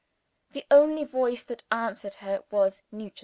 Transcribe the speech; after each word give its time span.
The 0.53 0.65
only 0.71 1.03
voice 1.03 1.43
that 1.43 1.61
answered 1.71 2.15
her 2.15 2.43
was 2.49 2.81
Nugent's. 2.91 3.19